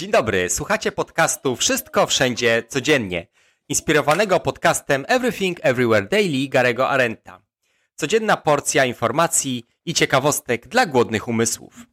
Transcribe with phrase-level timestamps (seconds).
[0.00, 3.26] Dzień dobry, słuchacie podcastu Wszystko Wszędzie Codziennie,
[3.68, 7.42] inspirowanego podcastem Everything Everywhere Daily Garego Arenta.
[7.96, 11.86] Codzienna porcja informacji i ciekawostek dla głodnych umysłów.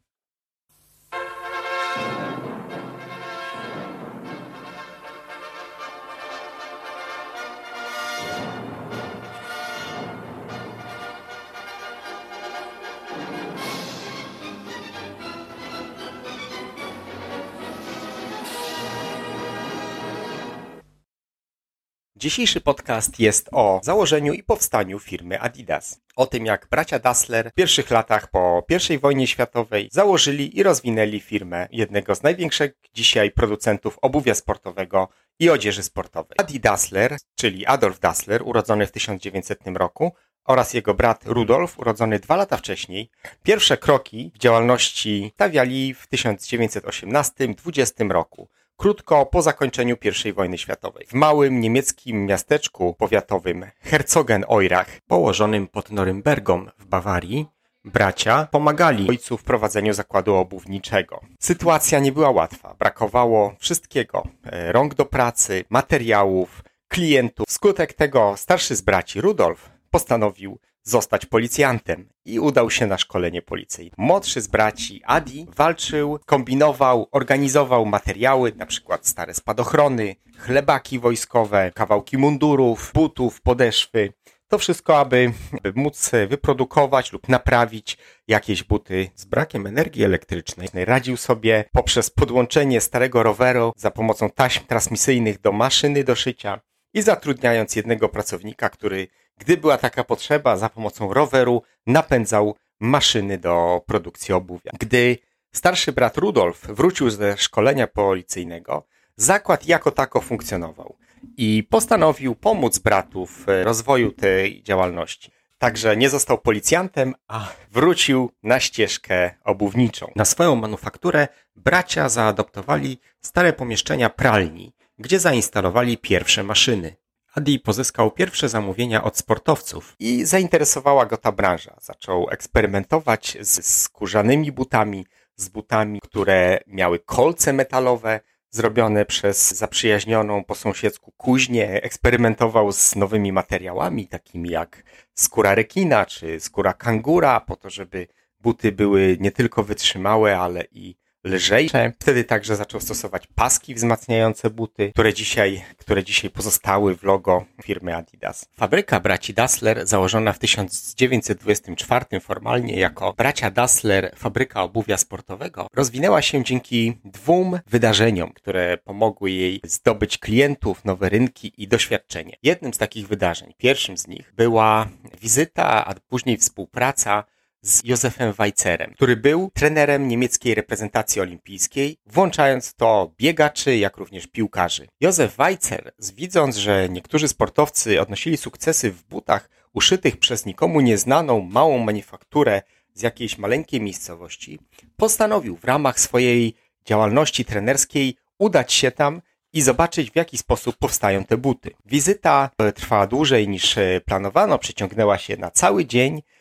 [22.20, 26.02] Dzisiejszy podcast jest o założeniu i powstaniu firmy Adidas.
[26.16, 31.20] O tym, jak bracia Dassler w pierwszych latach po I wojnie światowej założyli i rozwinęli
[31.20, 36.35] firmę jednego z największych dzisiaj producentów obuwia sportowego i odzieży sportowej.
[36.38, 40.13] Adi Dassler, czyli Adolf Dassler, urodzony w 1900 roku,
[40.45, 43.09] oraz jego brat Rudolf, urodzony dwa lata wcześniej,
[43.44, 49.95] pierwsze kroki w działalności stawiali w 1918-20 roku krótko po zakończeniu
[50.26, 51.05] I wojny światowej.
[51.08, 57.45] W małym niemieckim miasteczku powiatowym Herzogenaurach, położonym pod Norymbergą w Bawarii,
[57.86, 61.22] bracia pomagali ojcu w prowadzeniu zakładu obuwniczego.
[61.39, 67.48] Sytuacja nie była łatwa, brakowało wszystkiego, e, rąk do pracy, materiałów, klientów.
[67.48, 73.95] Wskutek tego starszy z braci Rudolf postanowił zostać policjantem i udał się na szkolenie policyjne.
[73.97, 82.17] Młodszy z braci Adi walczył, kombinował, organizował materiały, na przykład stare spadochrony, chlebaki wojskowe, kawałki
[82.17, 84.13] mundurów, butów, podeszwy.
[84.47, 85.31] To wszystko, aby,
[85.75, 90.67] móc wyprodukować lub naprawić jakieś buty z brakiem energii elektrycznej.
[90.73, 96.61] Radził sobie poprzez podłączenie starego roweru za pomocą taśm transmisyjnych do maszyny do szycia
[96.93, 103.81] i zatrudniając jednego pracownika, który gdy była taka potrzeba, za pomocą roweru napędzał maszyny do
[103.85, 104.71] produkcji obuwia.
[104.80, 105.17] Gdy
[105.53, 108.83] starszy brat Rudolf wrócił ze szkolenia policyjnego,
[109.15, 110.97] zakład jako tako funkcjonował
[111.38, 115.31] i postanowił pomóc bratu w rozwoju tej działalności.
[115.58, 120.11] Także nie został policjantem, a wrócił na ścieżkę obuwniczą.
[120.15, 126.95] Na swoją manufakturę bracia zaadoptowali stare pomieszczenia pralni, gdzie zainstalowali pierwsze maszyny.
[127.37, 131.77] Adi pozyskał pierwsze zamówienia od sportowców i zainteresowała go ta branża.
[131.81, 135.06] Zaczął eksperymentować z skórzanymi butami,
[135.36, 138.19] z butami, które miały kolce metalowe,
[138.50, 141.83] zrobione przez zaprzyjaźnioną po sąsiedzku kuźnię.
[141.83, 144.83] Eksperymentował z nowymi materiałami, takimi jak
[145.13, 148.07] skóra rekina czy skóra kangura, po to, żeby
[148.39, 150.97] buty były nie tylko wytrzymałe, ale i
[151.27, 151.94] lżejsze.
[152.00, 157.95] Wtedy także zaczął stosować paski wzmacniające buty, które dzisiaj, które dzisiaj pozostały w logo firmy
[157.95, 158.45] Adidas.
[158.56, 166.44] Fabryka braci Dassler, założona w 1924 formalnie jako bracia Dassler Fabryka Obuwia Sportowego, rozwinęła się
[166.44, 172.38] dzięki dwóm wydarzeniom, które pomogły jej zdobyć klientów, nowe rynki i doświadczenie.
[172.44, 174.88] Jednym z takich wydarzeń, pierwszym z nich była
[175.21, 177.24] wizyta, a później współpraca
[177.68, 184.88] z Józefem Weicerem, który był trenerem niemieckiej reprezentacji olimpijskiej, włączając to biegaczy, jak również piłkarzy.
[185.01, 191.77] Józef Weicer, widząc, że niektórzy sportowcy odnosili sukcesy w butach uszytych przez nikomu nieznaną małą
[191.77, 192.62] manufakturę
[192.94, 194.60] z jakiejś maleńkiej miejscowości,
[194.95, 196.54] postanowił w ramach swojej
[196.86, 199.22] działalności trenerskiej udać się tam
[199.54, 201.72] i zobaczyć, w jaki sposób powstają te buty.
[201.86, 203.75] Wizyta trwała dłużej niż
[204.06, 206.37] planowano, przeciągnęła się na cały dzień, E,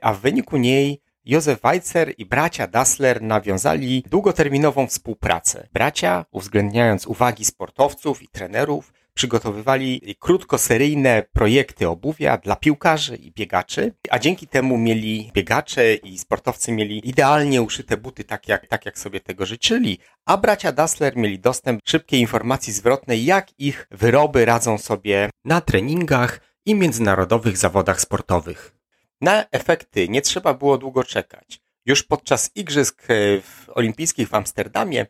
[0.00, 5.68] a w wyniku niej Józef Weitzer i bracia Dassler nawiązali długoterminową współpracę.
[5.72, 14.18] Bracia, uwzględniając uwagi sportowców i trenerów, przygotowywali krótkoseryjne projekty obuwia dla piłkarzy i biegaczy, a
[14.18, 19.20] dzięki temu mieli biegacze i sportowcy mieli idealnie uszyte buty tak jak, tak jak sobie
[19.20, 24.78] tego życzyli, a bracia Dassler mieli dostęp do szybkiej informacji zwrotnej, jak ich wyroby radzą
[24.78, 28.79] sobie na treningach i międzynarodowych zawodach sportowych.
[29.20, 31.60] Na efekty nie trzeba było długo czekać.
[31.86, 33.14] Już podczas igrzysk e,
[33.74, 35.06] olimpijskich w Amsterdamie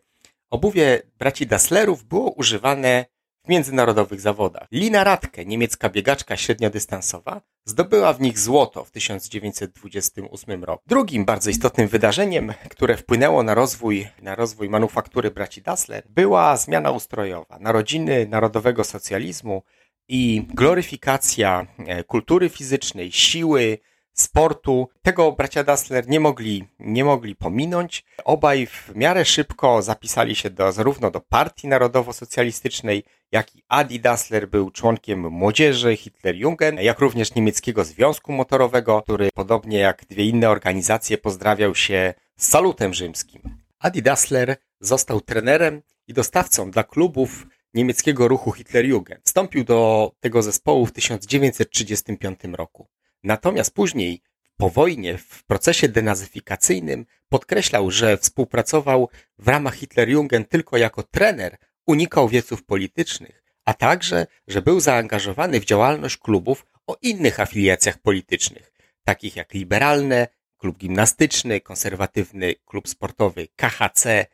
[0.50, 3.04] obuwie braci Dasslerów było używane
[3.44, 4.68] w międzynarodowych zawodach.
[4.72, 10.82] Lina Radke, niemiecka biegaczka średniodystansowa, zdobyła w nich złoto w 1928 roku.
[10.86, 16.90] Drugim bardzo istotnym wydarzeniem, które wpłynęło na rozwój, na rozwój manufaktury braci Dassler, była zmiana
[16.90, 17.58] ustrojowa.
[17.58, 19.62] Narodziny narodowego socjalizmu
[20.08, 23.78] i gloryfikacja e, kultury fizycznej, siły,
[24.20, 24.88] sportu.
[25.02, 28.04] Tego bracia Dassler nie mogli, nie mogli pominąć.
[28.24, 33.02] Obaj w miarę szybko zapisali się do, zarówno do Partii Narodowo-Socjalistycznej,
[33.32, 39.78] jak i Adi Dassler był członkiem młodzieży Hitlerjugend, jak również niemieckiego Związku Motorowego, który podobnie
[39.78, 43.42] jak dwie inne organizacje pozdrawiał się salutem rzymskim.
[43.78, 49.24] Adi Dassler został trenerem i dostawcą dla klubów niemieckiego ruchu Hitlerjugend.
[49.24, 52.88] Wstąpił do tego zespołu w 1935 roku.
[53.22, 54.22] Natomiast później
[54.56, 59.08] po wojnie w procesie denazyfikacyjnym podkreślał, że współpracował
[59.38, 61.56] w ramach Hitlerjugend tylko jako trener,
[61.86, 68.72] unikał wieców politycznych, a także, że był zaangażowany w działalność klubów o innych afiliacjach politycznych,
[69.04, 70.28] takich jak liberalne,
[70.58, 74.26] klub gimnastyczny, konserwatywny klub sportowy KHC,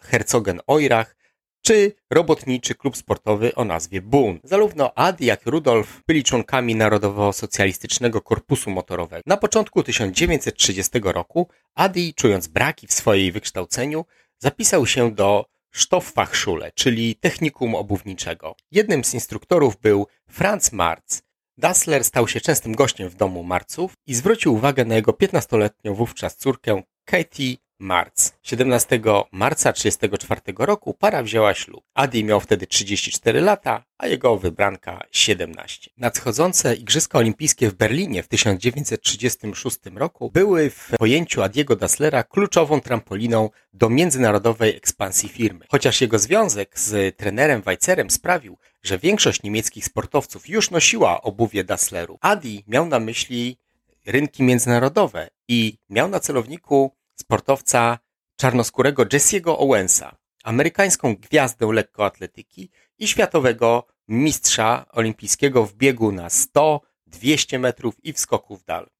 [0.00, 1.17] Herzogen Oirach
[1.62, 4.40] czy robotniczy klub sportowy o nazwie Bun.
[4.44, 9.22] Zarówno Adi jak i Rudolf byli członkami Narodowo-Socjalistycznego Korpusu Motorowego.
[9.26, 14.04] Na początku 1930 roku Adi, czując braki w swojej wykształceniu,
[14.38, 18.54] zapisał się do Stofffachschule, czyli technikum obuwniczego.
[18.70, 21.22] Jednym z instruktorów był Franz Marz.
[21.58, 26.36] Dassler stał się częstym gościem w domu Marców i zwrócił uwagę na jego 15-letnią wówczas
[26.36, 28.32] córkę Katie Marc.
[28.42, 29.00] 17
[29.32, 31.84] marca 1934 roku para wzięła ślub.
[31.94, 35.90] Adi miał wtedy 34 lata, a jego wybranka 17.
[35.96, 43.50] Nadchodzące Igrzyska Olimpijskie w Berlinie w 1936 roku były w pojęciu Adiego Dasslera kluczową trampoliną
[43.72, 45.66] do międzynarodowej ekspansji firmy.
[45.68, 52.18] Chociaż jego związek z trenerem Weizerem sprawił, że większość niemieckich sportowców już nosiła obuwie Dassleru,
[52.20, 53.58] Adi miał na myśli
[54.06, 57.98] rynki międzynarodowe i miał na celowniku sportowca
[58.36, 67.58] czarnoskórego Jesse'ego Owensa, amerykańską gwiazdę lekkoatletyki i światowego mistrza olimpijskiego w biegu na 100, 200
[67.58, 68.90] metrów i w skoku w dal.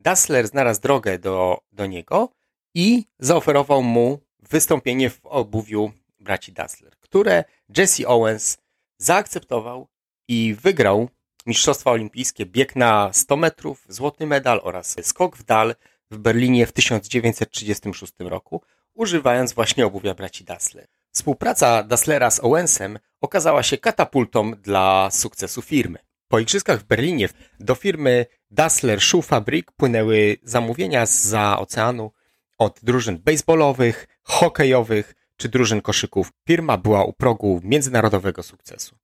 [0.00, 2.32] Dassler znalazł drogę do, do niego
[2.74, 7.44] i zaoferował mu wystąpienie w obuwiu braci Dassler, które
[7.76, 8.58] Jesse Owens
[8.98, 9.88] zaakceptował
[10.28, 11.08] i wygrał
[11.46, 15.74] Mistrzostwa Olimpijskie, bieg na 100 metrów, złoty medal oraz skok w dal
[16.10, 18.62] w Berlinie w 1936 roku,
[18.94, 20.86] używając właśnie obuwia braci Dassler.
[21.10, 25.98] Współpraca Dasslera z Owensem okazała się katapultą dla sukcesu firmy.
[26.28, 27.28] Po igrzyskach w Berlinie
[27.60, 32.12] do firmy Dassler Shoe Fabrik płynęły zamówienia za oceanu
[32.58, 36.32] od drużyn baseballowych, hokejowych czy drużyn koszyków.
[36.46, 38.96] Firma była u progu międzynarodowego sukcesu.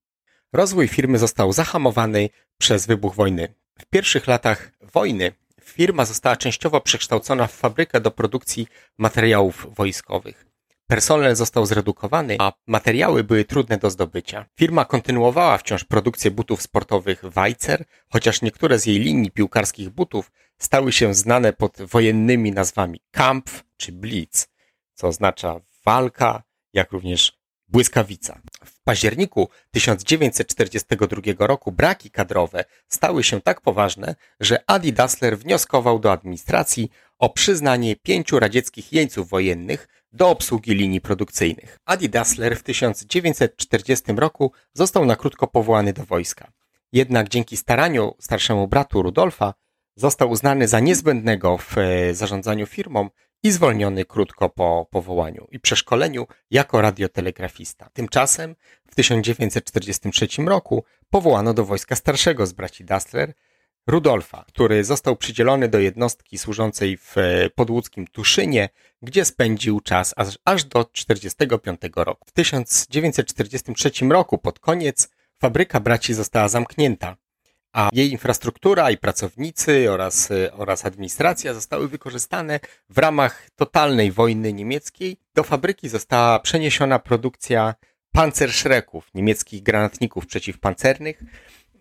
[0.53, 2.29] Rozwój firmy został zahamowany
[2.59, 3.55] przez wybuch wojny.
[3.79, 5.33] W pierwszych latach wojny
[5.65, 8.67] Firma została częściowo przekształcona w fabrykę do produkcji
[8.99, 10.47] materiałów wojskowych.
[10.87, 14.47] Personel został zredukowany, a materiały były trudne do zdobycia.
[14.59, 20.93] Firma kontynuowała wciąż produkcję butów sportowych Weizer, chociaż niektóre z jej linii piłkarskich butów stały
[20.93, 24.49] się znane pod wojennymi nazwami Kampf czy Blitz,
[24.95, 26.43] co oznacza walka,
[26.73, 27.39] jak również
[27.69, 28.41] błyskawica.
[28.83, 36.13] W październiku 1942 roku braki kadrowe stały się tak poważne, że Adi Dassler wnioskował do
[36.13, 41.79] administracji o przyznanie pięciu radzieckich jeńców wojennych do obsługi linii produkcyjnych.
[41.85, 46.53] Adi Dassler w 1940 roku został na krótko powołany do wojska.
[46.93, 49.55] Jednak dzięki staraniu starszemu bratu Rudolfa
[49.97, 53.11] został uznany za niezbędnego w e, zarządzaniu firmą
[53.43, 57.91] i zwolniony krótko po powołaniu i przeszkoleniu jako radiotelegrafista.
[57.93, 58.57] Tymczasem
[58.91, 63.35] w 1943 roku powołano do wojska starszego z braci Dassler
[63.87, 68.69] Rudolfa, który został przydzielony do jednostki służącej w e, podłódzkim Tuszynie,
[69.03, 72.29] gdzie spędził czas aż, aż do 1945 roku.
[72.29, 75.09] W 1943 roku pod koniec
[75.39, 77.17] fabryka braci została zamknięta,
[77.73, 84.53] a jej infrastruktura i pracownicy oraz, y, oraz administracja zostały wykorzystane w ramach totalnej wojny
[84.53, 85.17] niemieckiej.
[85.35, 87.75] Do fabryki została przeniesiona produkcja
[88.13, 91.23] pancerszreków, niemieckich granatników przeciwpancernych,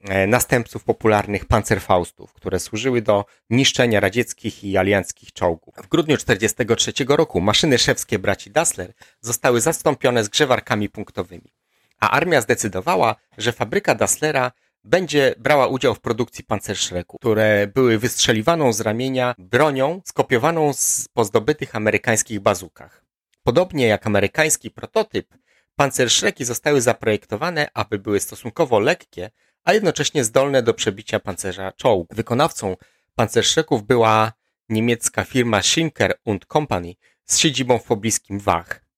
[0.04, 5.76] e, następców popularnych pancerfaustów, które służyły do niszczenia radzieckich i alianckich czołgów.
[5.76, 11.54] W grudniu 1943 roku maszyny szewskie braci Dassler zostały zastąpione zgrzewarkami punktowymi,
[12.00, 14.52] a armia zdecydowała, że fabryka Dasslera
[14.84, 21.26] będzie brała udział w produkcji pancerszreku, które były wystrzeliwaną z ramienia bronią skopiowaną z, po
[21.26, 23.06] zdobytych amerykańskich bazukach.
[23.44, 25.28] Podobnie jak amerykański prototyp,
[25.76, 29.32] pancerszreki zostały zaprojektowane, aby były stosunkowo lekkie,
[29.64, 32.16] a jednocześnie zdolne do przebicia pancerza czołgu.
[32.16, 32.78] Wykonawcą
[33.16, 34.34] pancerszreków była
[34.70, 36.94] niemiecka firma Schinker und Company
[37.26, 38.91] z siedzibą w pobliskim Wach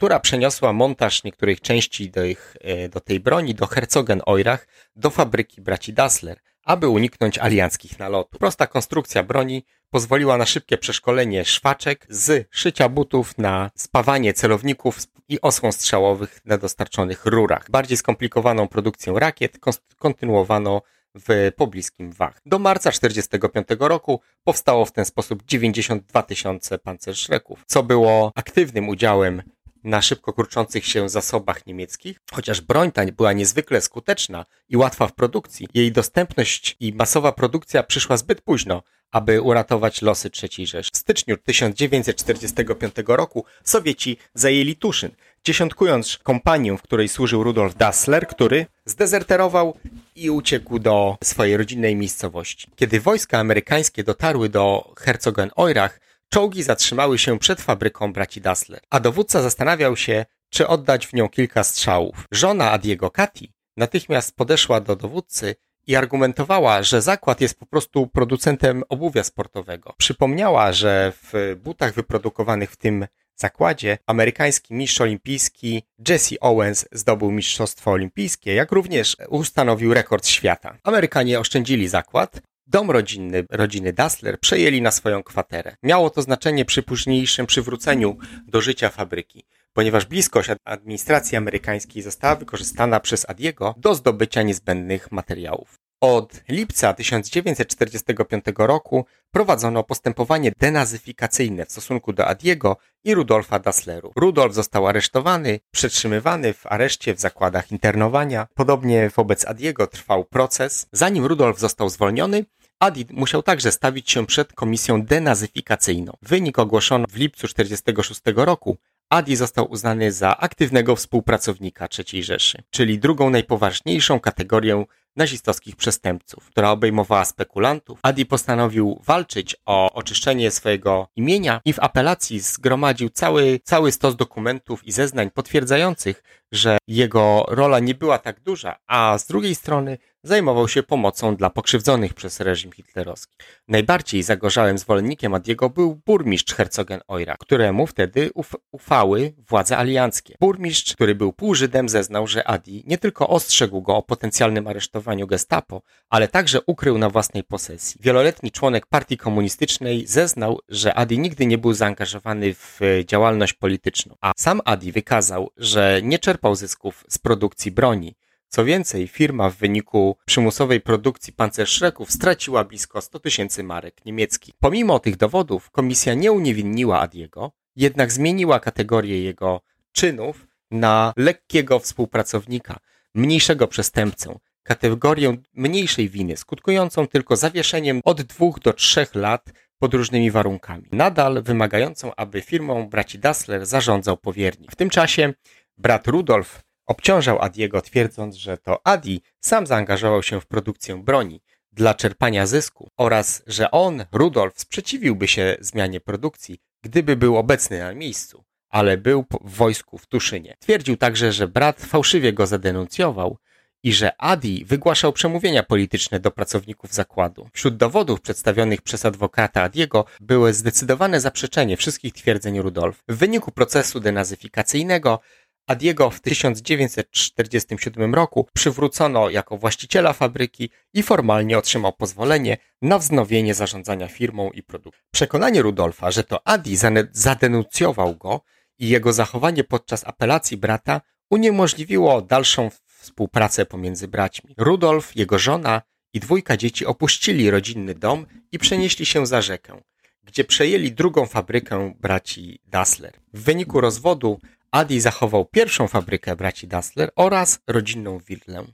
[0.00, 4.66] która przeniosła montaż niektórych części do, ich, e, do tej broni do Herzogen-Oirach,
[4.96, 8.38] do fabryki braci Dassler, aby uniknąć alianckich nalotów.
[8.38, 15.40] Prosta konstrukcja broni pozwoliła na szybkie przeszkolenie szwaczek z szycia butów na spawanie celowników i
[15.40, 17.70] osłon strzałowych na dostarczonych rurach.
[17.70, 19.58] Bardziej skomplikowaną produkcję rakiet
[19.98, 20.82] kontynuowano
[21.14, 22.40] w pobliskim Wach.
[22.46, 29.42] Do marca 1945 roku powstało w ten sposób 92 tysiące pancerszreków, co było aktywnym udziałem
[29.84, 32.20] na szybko kurczących się zasobach niemieckich.
[32.32, 37.82] Chociaż broń ta była niezwykle skuteczna i łatwa w produkcji, jej dostępność i masowa produkcja
[37.82, 40.90] przyszła zbyt późno, aby uratować losy III Rzeszy.
[40.94, 45.10] W styczniu 1945 roku Sowieci zajęli Tuszyn,
[45.44, 49.78] dziesiątkując kompanię, w której służył Rudolf Dassler, który zdezerterował
[50.16, 52.70] i uciekł do swojej rodzinnej miejscowości.
[52.76, 59.42] Kiedy wojska amerykańskie dotarły do Herzogenaurach, czołgi zatrzymały się przed fabryką braci Dassler, a dowódca
[59.42, 62.26] zastanawiał się, czy oddać w nią kilka strzałów.
[62.30, 65.54] Żona Adiego Kati natychmiast podeszła do dowódcy
[65.86, 69.94] i argumentowała, że zakład jest po prostu producentem obuwia sportowego.
[69.98, 73.06] Przypomniała, że w butach wyprodukowanych w tym
[73.36, 80.78] zakładzie amerykański mistrz olimpijski Jesse Owens zdobył mistrzostwo olimpijskie, jak również ustanowił rekord świata.
[80.82, 82.40] Amerykanie oszczędzili zakład,
[82.72, 85.76] Dom rodzinny rodziny Dassler przejęli na swoją kwaterę.
[85.82, 93.00] Miało to znaczenie przy późniejszym przywróceniu do życia fabryki, ponieważ bliskość administracji amerykańskiej została wykorzystana
[93.00, 95.74] przez Adiego do zdobycia niezbędnych materiałów.
[96.00, 104.12] Od lipca 1945 roku prowadzono postępowanie denazyfikacyjne w stosunku do Adiego i Rudolfa Dassleru.
[104.16, 108.46] Rudolf został aresztowany, przetrzymywany w areszcie w zakładach internowania.
[108.54, 110.86] Podobnie wobec Adiego trwał proces.
[110.92, 112.44] Zanim Rudolf został zwolniony,
[112.80, 116.12] Adi musiał także stawić się przed komisją denazyfikacyjną.
[116.22, 118.78] Wynik ogłoszono w lipcu 1946 roku,
[119.10, 124.84] Adi został uznany za aktywnego współpracownika III Rzeszy, czyli drugą najpoważniejszą kategorię
[125.16, 127.98] nazistowskich przestępców, która obejmowała spekulantów.
[128.02, 134.86] Adi postanowił walczyć o oczyszczenie swojego imienia i w apelacji zgromadził cały, cały stos dokumentów
[134.86, 136.22] i zeznań potwierdzających,
[136.52, 141.50] że jego rola nie była tak duża, a z drugiej strony zajmował się pomocą dla
[141.50, 143.36] pokrzywdzonych przez reżim hitlerowski.
[143.68, 150.36] Najbardziej zagorzałym zwolennikiem Adiego był burmistrz Herzogenaurach, któremu wtedy uf ufały władze alianckie.
[150.40, 155.82] Burmistrz, który był półżydem, zeznał, że Adi nie tylko ostrzegł go o potencjalnym aresztowaniu gestapo,
[156.10, 158.00] ale także ukrył na własnej posesji.
[158.02, 164.32] Wieloletni członek partii komunistycznej zeznał, że Adi nigdy nie był zaangażowany w działalność polityczną, a
[164.36, 168.14] sam Adi wykazał, że nie czerpał zysków z produkcji broni,
[168.50, 174.54] co więcej, firma w wyniku przymusowej produkcji pancerszreków straciła blisko 100 tysięcy marek niemieckich.
[174.60, 179.60] Pomimo tych dowodów komisja nie uniewinniła Adiego, jednak zmieniła kategorię jego
[179.92, 182.78] czynów na lekkiego współpracownika,
[183.14, 190.30] mniejszego przestępcę, kategorię mniejszej winy, skutkującą tylko zawieszeniem od dwóch do trzech lat pod różnymi
[190.30, 190.88] warunkami.
[190.92, 194.72] Nadal wymagającą, aby firmą braci Dassler zarządzał powiernik.
[194.72, 195.34] W tym czasie
[195.78, 201.42] brat Rudolf Obciążał Adiego twierdząc, że to Adi sam zaangażował się w produkcję broni
[201.72, 207.94] dla czerpania zysku oraz że on, Rudolf, sprzeciwiłby się zmianie produkcji, gdyby był obecny na
[207.94, 210.56] miejscu, ale był w wojsku w Tuszynie.
[210.58, 213.36] Twierdził także, że brat fałszywie go zadenuncjował
[213.82, 217.48] i że Adi wygłaszał przemówienia polityczne do pracowników zakładu.
[217.52, 223.02] Wśród dowodów przedstawionych przez adwokata Adiego były zdecydowane zaprzeczenie wszystkich twierdzeń Rudolf.
[223.08, 225.20] W wyniku procesu denazyfikacyjnego
[225.66, 234.08] Adiego w 1947 roku przywrócono jako właściciela fabryki i formalnie otrzymał pozwolenie na wznowienie zarządzania
[234.08, 235.02] firmą i produktem.
[235.10, 236.76] Przekonanie Rudolfa, że to Adi
[237.12, 238.40] zadenuncjował go
[238.78, 241.00] i jego zachowanie podczas apelacji brata
[241.30, 244.54] uniemożliwiło dalszą współpracę pomiędzy braćmi.
[244.58, 249.80] Rudolf, jego żona i dwójka dzieci opuścili rodzinny dom i przenieśli się za rzekę,
[250.22, 253.12] gdzie przejęli drugą fabrykę braci Dassler.
[253.32, 254.40] W wyniku rozwodu
[254.70, 258.64] Adi zachował pierwszą fabrykę braci Dassler oraz rodzinną willę.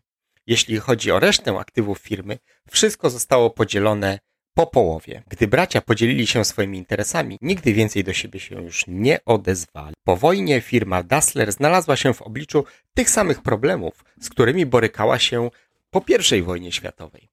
[0.46, 2.38] Jeśli chodzi o resztę aktywów firmy,
[2.70, 4.18] wszystko zostało podzielone
[4.54, 5.22] po połowie.
[5.28, 9.94] Gdy bracia podzielili się swoimi interesami, nigdy więcej do siebie się już nie odezwali.
[10.04, 15.50] Po wojnie firma Dassler znalazła się w obliczu tych samych problemów, z którymi borykała się
[15.90, 16.04] po
[16.36, 17.28] I wojnie światowej.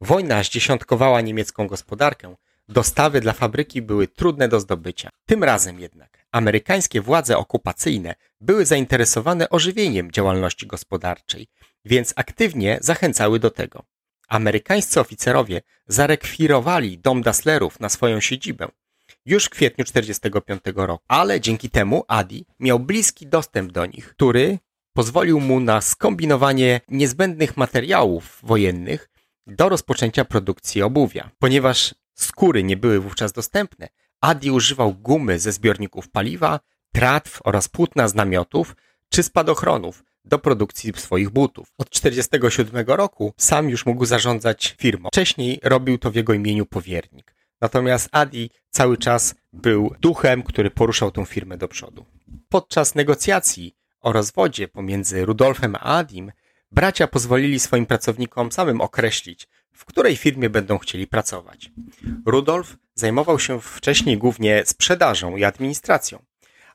[0.00, 2.34] Wojna zdziesiątkowała niemiecką gospodarkę,
[2.68, 5.10] Dostawy dla fabryki były trudne do zdobycia.
[5.26, 11.46] Tym razem jednak amerykańskie władze okupacyjne były zainteresowane ożywieniem działalności gospodarczej,
[11.84, 13.82] więc aktywnie zachęcały do tego.
[14.28, 18.68] Amerykańscy oficerowie zarekwirowali dom Dasslerów na swoją siedzibę
[19.26, 24.58] już w kwietniu 1945 roku, ale dzięki temu Adi miał bliski dostęp do nich, który
[24.92, 29.10] pozwolił mu na skombinowanie niezbędnych materiałów wojennych
[29.46, 31.30] do rozpoczęcia produkcji obuwia.
[31.38, 33.88] Ponieważ Skóry nie były wówczas dostępne.
[34.20, 36.60] Adi używał gumy ze zbiorników paliwa,
[36.92, 38.76] tratw oraz płótna z namiotów
[39.08, 41.72] czy spadochronów do produkcji swoich butów.
[41.78, 45.08] Od 1947 roku sam już mógł zarządzać firmą.
[45.08, 47.34] Wcześniej robił to w jego imieniu powiernik.
[47.60, 52.04] Natomiast Adi cały czas był duchem, który poruszał tą firmę do przodu.
[52.48, 56.32] Podczas negocjacji o rozwodzie pomiędzy Rudolfem a Adim,
[56.70, 61.70] bracia pozwolili swoim pracownikom samym określić, w której firmie będą chcieli pracować.
[62.26, 66.22] Rudolf zajmował się wcześniej głównie sprzedażą i administracją,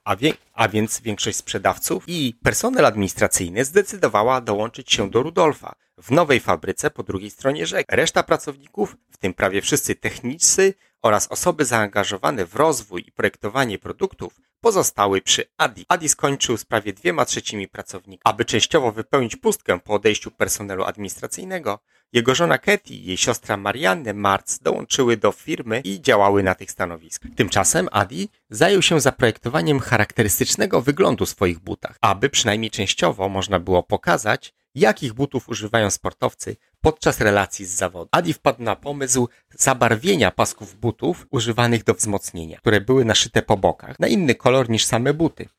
[0.04, 6.12] a, wie, a, więc większość sprzedawców i personel administracyjny zdecydowała dołączyć się do Rudolfa w
[6.12, 7.86] nowej fabryce po drugiej stronie rzeki.
[7.96, 14.42] Reszta pracowników, w tym prawie wszyscy technicy oraz osoby zaangażowane w rozwój i projektowanie produktów,
[14.62, 15.86] pozostały przy Adi.
[15.88, 18.22] Adi skończył z prawie dwiema trzecimi pracownikami.
[18.24, 21.80] Aby częściowo wypełnić pustkę po odejściu personelu administracyjnego,
[22.14, 26.72] jego żona Katie i jej siostra Marianne Marz dołączyły do firmy i działały na tych
[26.72, 27.32] stanowiskach.
[27.36, 34.54] Tymczasem Adi zajął się zaprojektowaniem charakterystycznego wyglądu swoich butach, aby przynajmniej częściowo można było pokazać,
[34.76, 38.10] jakich butów używają sportowcy podczas relacji z zawodem.
[38.12, 44.00] Adi wpadł na pomysł zabarwienia pasków butów używanych do wzmocnienia, które były naszyte po bokach,
[44.00, 45.50] na inny kolor niż same buty.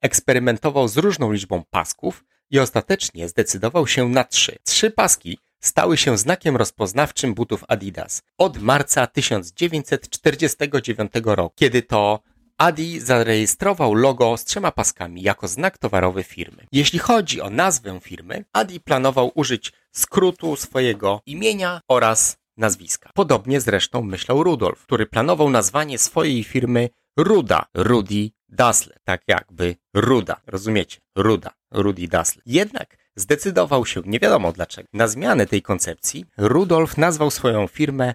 [0.00, 4.58] Eksperymentował z różną liczbą pasków i ostatecznie zdecydował się na trzy.
[4.64, 12.20] Trzy paski stały się znakiem rozpoznawczym butów Adidas od marca 1949 roku, kiedy to
[12.58, 16.66] Adi zarejestrował logo z trzema paskami jako znak towarowy firmy.
[16.72, 23.10] Jeśli chodzi o nazwę firmy, Adi planował użyć skrótu swojego imienia oraz nazwiska.
[23.14, 30.40] Podobnie zresztą myślał Rudolf, który planował nazwanie swojej firmy Ruda, Rudy Dassler, tak jakby Ruda,
[30.46, 30.98] rozumiecie?
[31.16, 32.42] Ruda, Rudy Dassler.
[32.46, 36.24] Jednak zdecydował się, nie wiadomo dlaczego, na zmianę tej koncepcji.
[36.36, 38.14] Rudolf nazwał swoją firmę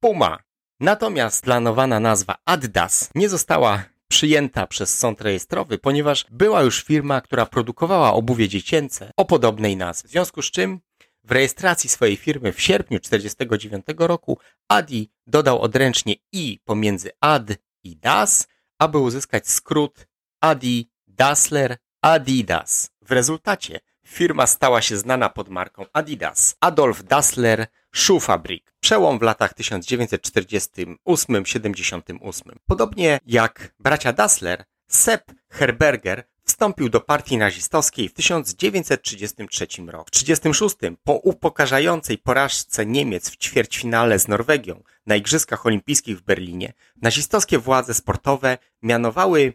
[0.00, 0.38] Puma.
[0.80, 7.46] Natomiast planowana nazwa Adidas nie została przyjęta przez sąd rejestrowy, ponieważ była już firma, która
[7.46, 10.08] produkowała obuwie dziecięce o podobnej nazwie.
[10.08, 10.80] W związku z czym
[11.24, 17.50] w rejestracji swojej firmy w sierpniu 1949 roku Adi dodał odręcznie i pomiędzy ad
[17.84, 20.06] i das, aby uzyskać skrót
[20.40, 22.90] Adi Dassler Adidas.
[23.02, 26.56] W rezultacie firma stała się znana pod marką Adidas.
[26.60, 28.74] Adolf Dassler Schuhfabrik.
[28.80, 32.40] Przełom w latach 1948-78.
[32.66, 40.04] Podobnie jak bracia Dassler, Sepp Herberger wstąpił do partii nazistowskiej w 1933 roku.
[40.06, 46.72] W 1936 po upokarzającej porażce Niemiec w ćwierćfinale z Norwegią na Igrzyskach Olimpijskich w Berlinie,
[47.02, 49.52] nazistowskie władze sportowe mianowały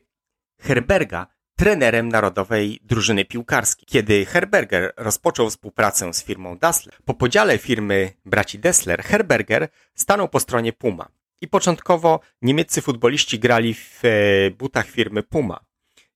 [0.60, 3.86] Herberga trenerem narodowej drużyny piłkarskiej.
[3.88, 10.40] Kiedy Herberger rozpoczął współpracę z firmą Dassler, po podziale firmy braci Dessler, Herberger stanął po
[10.40, 11.10] stronie Puma.
[11.42, 15.60] I początkowo niemieccy futboliści grali w e, butach firmy Puma.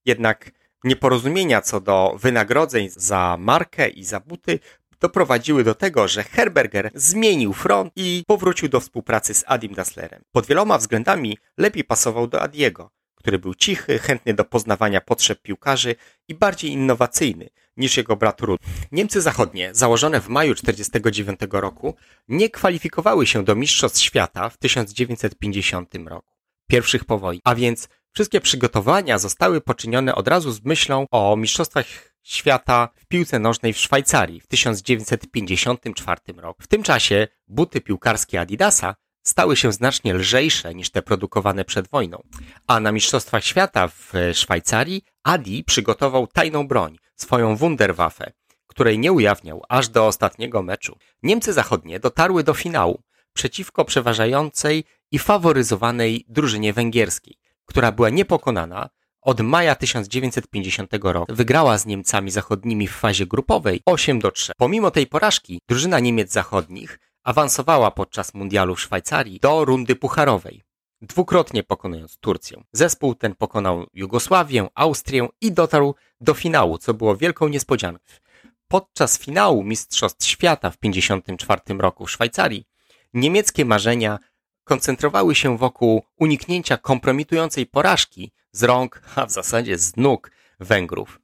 [0.05, 0.51] Jednak
[0.83, 4.59] nieporozumienia co do wynagrodzeń za markę i za buty
[4.99, 10.23] doprowadziły do tego, że Herberger zmienił front i powrócił do współpracy z Adim Dasslerem.
[10.31, 15.95] Pod wieloma względami lepiej pasował do Adiego który był cichy, chętny do poznawania potrzeb piłkarzy
[16.27, 18.61] i bardziej innowacyjny niż jego brat Rud.
[18.91, 21.95] Niemcy Zachodnie, założone w maju 1949 roku,
[22.27, 26.31] nie kwalifikowały się do Mistrzostw Świata w 1950 roku,
[26.67, 31.85] pierwszych po wojnie, a więc wszystkie przygotowania zostały poczynione od razu z myślą o Mistrzostwach
[32.23, 36.63] Świata w piłce nożnej w Szwajcarii w 1954 roku.
[36.63, 42.23] W tym czasie buty piłkarskie Adidasa stały się znacznie lżejsze niż te produkowane przed wojną.
[42.67, 48.31] A na Mistrzostwach Świata w Szwajcarii Adi przygotował tajną broń, swoją Wunderwaffe,
[48.67, 50.97] której nie ujawniał aż do ostatniego meczu.
[51.23, 53.01] Niemcy Zachodnie dotarły do finału
[53.33, 58.89] przeciwko przeważającej i faworyzowanej drużynie węgierskiej, która była niepokonana
[59.21, 61.35] od maja 1950 roku.
[61.35, 64.53] Wygrała z Niemcami Zachodnimi w fazie grupowej 8 do 3.
[64.57, 70.63] Pomimo tej porażki, drużyna Niemiec Zachodnich awansowała podczas mundialu w Szwajcarii do rundy pucharowej,
[71.01, 72.63] dwukrotnie pokonując Turcję.
[72.73, 78.03] Zespół ten pokonał Jugosławię, Austrię i dotarł do finału, co było wielką niespodzianką.
[78.67, 82.65] Podczas finału Mistrzostw Świata w 1954 roku w Szwajcarii
[83.13, 84.19] niemieckie marzenia
[84.63, 91.20] koncentrowały się wokół uniknięcia kompromitującej porażki z rąk, a w zasadzie z nóg Węgrów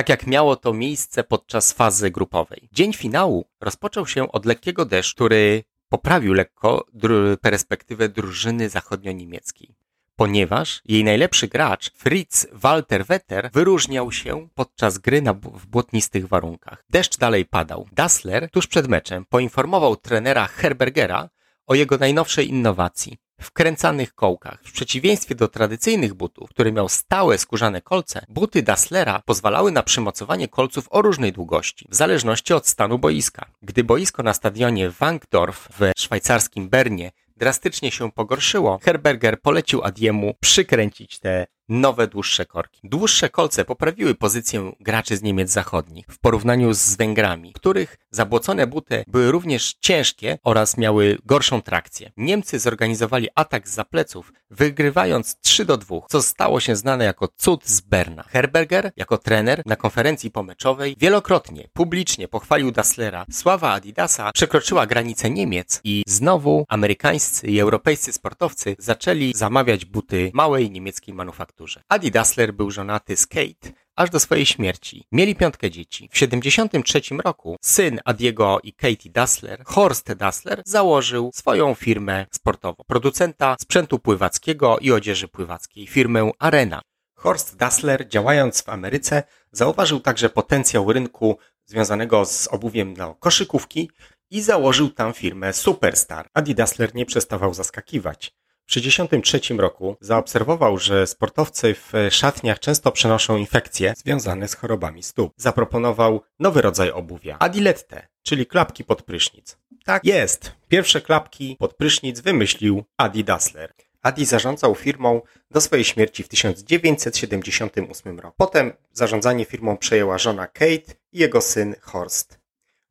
[0.00, 2.68] tak jak miało to miejsce podczas fazy grupowej.
[2.72, 9.74] Dzień finału rozpoczął się od lekkiego deszczu, który poprawił lekko dru perspektywę drużyny zachodnio-niemieckiej,
[10.16, 16.84] ponieważ jej najlepszy gracz, Fritz Walter Wetter, wyróżniał się podczas gry na, w błotnistych warunkach.
[16.90, 17.86] Deszcz dalej padał.
[17.92, 21.28] Dassler tuż przed meczem poinformował trenera Herbergera
[21.66, 24.60] o jego najnowszej innowacji wkręcanych kołkach.
[24.64, 30.48] W przeciwieństwie do tradycyjnych butów, który miał stałe skórzane kolce, buty Dasslera pozwalały na przymocowanie
[30.48, 33.46] kolców o różnej długości, w zależności od stanu boiska.
[33.62, 41.18] Gdy boisko na stadionie Wankdorf w szwajcarskim Bernie drastycznie się pogorszyło, Herberger polecił Adiemu przykręcić
[41.18, 42.80] te nowe, dłuższe korki.
[42.84, 49.04] Dłuższe kolce poprawiły pozycję graczy z Niemiec zachodnich w porównaniu z Węgrami, których zabłocone buty
[49.06, 52.12] były również ciężkie oraz miały gorszą trakcję.
[52.16, 57.66] Niemcy zorganizowali atak z pleców, wygrywając 3 do 2, co stało się znane jako cud
[57.66, 58.22] z Berna.
[58.22, 63.26] Herberger, jako trener na konferencji pomeczowej, wielokrotnie publicznie pochwalił Dasslera.
[63.30, 70.70] Sława Adidasa przekroczyła granice Niemiec i znowu amerykańscy i europejscy sportowcy zaczęli zamawiać buty małej
[70.70, 71.59] niemieckiej manufaktury.
[71.88, 75.04] Adi Dassler był żonaty z Kate aż do swojej śmierci.
[75.12, 76.08] Mieli piątkę dzieci.
[76.12, 82.84] W 73 roku syn Adiego i Katie Dassler, Horst Dassler, założył swoją firmę sportową.
[82.86, 86.82] Producenta sprzętu pływackiego i odzieży pływackiej, firmę Arena.
[87.14, 93.90] Horst Dassler, działając w Ameryce, zauważył także potencjał rynku związanego z obuwiem dla koszykówki
[94.30, 96.26] i założył tam firmę Superstar.
[96.34, 98.32] Adi Dassler nie przestawał zaskakiwać.
[98.70, 105.32] W 1963 roku zaobserwował, że sportowcy w szatniach często przenoszą infekcje związane z chorobami stóp.
[105.36, 107.36] Zaproponował nowy rodzaj obuwia.
[107.38, 109.58] Adilette, czyli klapki pod prysznic.
[109.84, 110.52] Tak jest.
[110.68, 113.74] Pierwsze klapki pod prysznic wymyślił Adi Dassler.
[114.02, 118.34] Adi zarządzał firmą do swojej śmierci w 1978 roku.
[118.38, 122.40] Potem zarządzanie firmą przejęła żona Kate i jego syn Horst.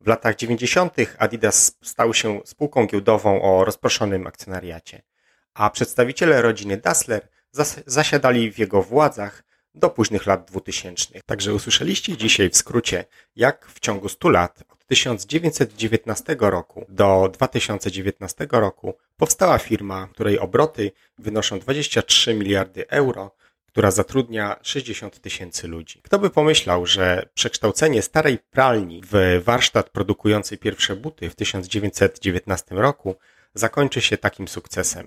[0.00, 0.94] W latach 90.
[1.18, 5.09] Adidas stał się spółką giełdową o rozproszonym akcjonariacie
[5.54, 9.42] a przedstawiciele rodziny Dassler zas zasiadali w jego władzach
[9.74, 11.20] do późnych lat 2000.
[11.26, 13.04] Także usłyszeliście dzisiaj w skrócie,
[13.36, 20.92] jak w ciągu 100 lat, od 1919 roku do 2019 roku, powstała firma, której obroty
[21.18, 23.34] wynoszą 23 miliardy euro,
[23.66, 26.00] która zatrudnia 60 tysięcy ludzi.
[26.02, 33.16] Kto by pomyślał, że przekształcenie starej pralni w warsztat produkujący pierwsze buty w 1919 roku
[33.54, 35.06] zakończy się takim sukcesem.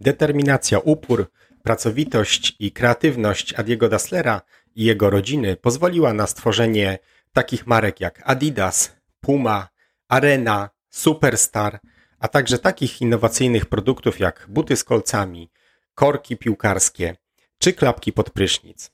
[0.00, 1.30] Determinacja, upór,
[1.62, 4.42] pracowitość i kreatywność Adiego Dasslera
[4.74, 6.98] i jego rodziny pozwoliła na stworzenie
[7.32, 9.68] takich marek jak Adidas, Puma,
[10.08, 11.80] Arena, Superstar,
[12.18, 15.50] a także takich innowacyjnych produktów jak buty z kolcami,
[15.94, 17.16] korki piłkarskie
[17.58, 18.90] czy klapki pod prysznic.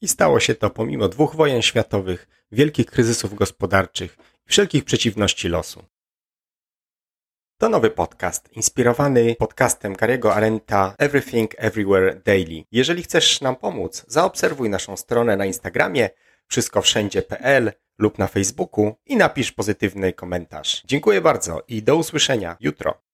[0.00, 5.84] I stało się to pomimo dwóch wojen światowych, wielkich kryzysów gospodarczych i wszelkich przeciwności losu.
[7.58, 12.64] To nowy podcast, inspirowany podcastem Gary'ego Arenta Everything Everywhere Daily.
[12.72, 16.10] Jeżeli chcesz nam pomóc, zaobserwuj naszą stronę na Instagramie
[16.46, 20.82] wszystkowszędzie.pl lub na Facebooku i napisz pozytywny komentarz.
[20.84, 23.05] Dziękuję bardzo i do usłyszenia jutro.